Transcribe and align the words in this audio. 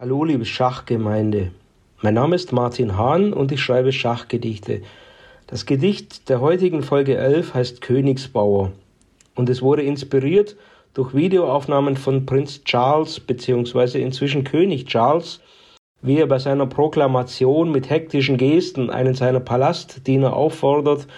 Hallo, 0.00 0.22
liebe 0.22 0.44
Schachgemeinde. 0.44 1.50
Mein 2.02 2.14
Name 2.14 2.36
ist 2.36 2.52
Martin 2.52 2.96
Hahn 2.96 3.32
und 3.32 3.50
ich 3.50 3.60
schreibe 3.60 3.90
Schachgedichte. 3.90 4.82
Das 5.48 5.66
Gedicht 5.66 6.28
der 6.28 6.40
heutigen 6.40 6.84
Folge 6.84 7.16
11 7.16 7.54
heißt 7.54 7.80
Königsbauer 7.80 8.70
und 9.34 9.48
es 9.48 9.60
wurde 9.60 9.82
inspiriert 9.82 10.54
durch 10.94 11.16
Videoaufnahmen 11.16 11.96
von 11.96 12.26
Prinz 12.26 12.62
Charles 12.62 13.18
bzw. 13.18 14.00
inzwischen 14.00 14.44
König 14.44 14.86
Charles, 14.86 15.40
wie 16.00 16.18
er 16.18 16.28
bei 16.28 16.38
seiner 16.38 16.66
Proklamation 16.66 17.72
mit 17.72 17.90
hektischen 17.90 18.36
Gesten 18.36 18.90
einen 18.90 19.14
seiner 19.14 19.40
Palastdiener 19.40 20.32
auffordert, 20.32 21.08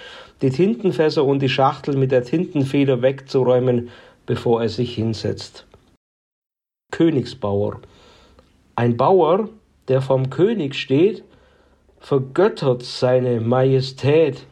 die 0.40 0.48
Tintenfässer 0.48 1.22
und 1.22 1.40
die 1.40 1.50
Schachtel 1.50 1.98
mit 1.98 2.12
der 2.12 2.24
Tintenfeder 2.24 3.02
wegzuräumen, 3.02 3.90
bevor 4.24 4.62
er 4.62 4.70
sich 4.70 4.94
hinsetzt. 4.94 5.66
Königsbauer 6.92 7.82
ein 8.80 8.96
Bauer, 8.96 9.50
der 9.88 10.00
vom 10.00 10.30
König 10.30 10.74
steht, 10.74 11.22
vergöttert 11.98 12.82
seine 12.82 13.38
Majestät, 13.42 14.46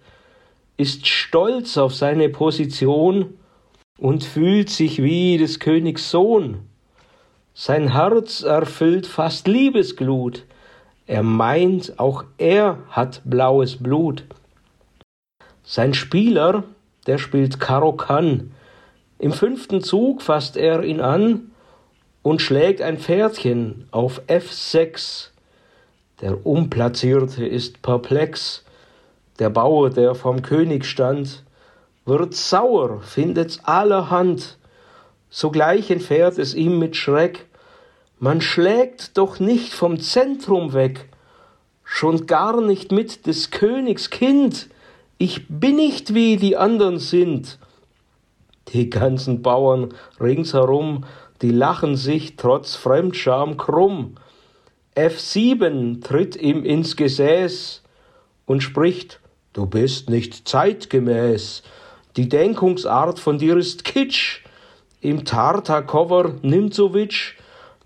ist 0.77 1.07
stolz 1.07 1.79
auf 1.79 1.95
seine 1.95 2.29
Position 2.29 3.39
und 3.99 4.25
fühlt 4.25 4.69
sich 4.69 5.03
wie 5.03 5.39
des 5.39 5.61
Königs 5.61 6.11
Sohn. 6.11 6.59
Sein 7.55 7.95
Herz 7.95 8.43
erfüllt 8.43 9.07
fast 9.07 9.49
Liebesglut, 9.49 10.45
er 11.07 11.23
meint, 11.23 11.99
auch 11.99 12.25
er 12.37 12.81
hat 12.91 13.23
blaues 13.25 13.83
Blut. 13.83 14.25
Sein 15.63 15.95
Spieler, 15.95 16.65
der 17.07 17.17
spielt 17.17 17.61
Karo 17.61 17.95
Kann. 17.95 18.53
Im 19.19 19.33
fünften 19.33 19.81
Zug 19.81 20.21
fasst 20.21 20.59
er 20.59 20.85
ihn 20.85 21.01
an 21.01 21.51
und 22.23 22.43
schlägt 22.43 22.83
ein 22.83 22.99
Pferdchen 22.99 23.87
auf 23.91 24.23
F6. 24.27 25.29
Der 26.21 26.47
Umplatzierte 26.47 27.47
ist 27.47 27.83
perplex. 27.83 28.65
Der 29.39 29.51
Bauer, 29.51 29.91
der 29.91 30.15
vom 30.15 30.43
König 30.43 30.85
stand, 30.85 31.45
wird 32.05 32.35
sauer, 32.35 33.01
findet's 33.03 33.61
allerhand. 33.65 34.59
Sogleich 35.31 35.91
entfährt 35.91 36.39
es 36.39 36.55
ihm 36.55 36.79
mit 36.79 36.97
Schreck. 36.97 37.47
Man 38.19 38.41
schlägt 38.41 39.17
doch 39.17 39.39
nicht 39.39 39.73
vom 39.73 40.01
Zentrum 40.01 40.73
weg, 40.73 41.09
schon 41.85 42.27
gar 42.27 42.61
nicht 42.61 42.91
mit 42.91 43.27
des 43.27 43.51
Königs 43.51 44.11
Kind. 44.11 44.69
Ich 45.19 45.47
bin 45.49 45.77
nicht 45.77 46.15
wie 46.15 46.37
die 46.37 46.57
andern 46.57 46.99
sind. 46.99 47.59
Die 48.69 48.91
ganzen 48.91 49.43
Bauern 49.43 49.95
ringsherum 50.21 51.05
die 51.43 51.51
lachen 51.51 51.97
sich 51.97 52.37
trotz 52.37 52.75
Fremdscham 52.75 53.57
krumm. 53.57 54.17
F7 54.97 56.03
tritt 56.03 56.37
ihm 56.37 56.65
ins 56.65 56.97
Gesäß 56.97 57.83
und 58.47 58.63
spricht, 58.63 59.21
du 59.53 59.67
bist 59.67 60.11
nicht 60.11 60.49
zeitgemäß, 60.49 61.63
die 62.17 62.29
Denkungsart 62.29 63.21
von 63.21 63.39
dir 63.39 63.57
ist 63.57 63.85
Kitsch, 63.85 64.41
im 65.01 65.25
Tartakower 65.25 66.35
Nimzowitsch, 66.43 67.35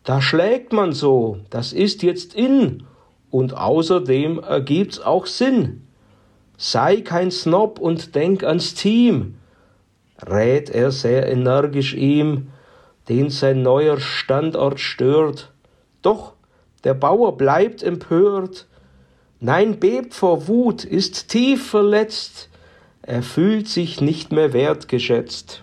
da 0.05 0.23
schlägt 0.23 0.73
man 0.73 0.93
so, 0.93 1.39
das 1.51 1.73
ist 1.73 2.03
jetzt 2.03 2.35
in, 2.35 2.85
und 3.31 3.57
außerdem 3.57 4.39
ergibt's 4.41 5.01
auch 5.01 5.27
Sinn. 5.27 5.87
Sei 6.57 7.01
kein 7.01 7.31
Snob 7.31 7.79
und 7.79 8.15
denk 8.15 8.45
ans 8.45 8.75
Team, 8.75 9.37
rät 10.25 10.71
er 10.71 10.91
sehr 10.91 11.31
energisch 11.31 11.95
ihm, 11.95 12.49
den 13.09 13.31
sein 13.31 13.63
neuer 13.63 13.99
Standort 14.01 14.81
stört. 14.81 15.53
Doch 16.03 16.35
der 16.85 16.95
Bauer 16.95 17.37
bleibt 17.37 17.83
empört, 17.83 18.67
nein, 19.41 19.79
bebt 19.79 20.15
vor 20.15 20.49
Wut, 20.49 20.85
ist 20.85 21.29
tief 21.29 21.71
verletzt, 21.71 22.49
er 23.03 23.23
fühlt 23.23 23.69
sich 23.69 24.01
nicht 24.01 24.33
mehr 24.33 24.53
wertgeschätzt. 24.53 25.63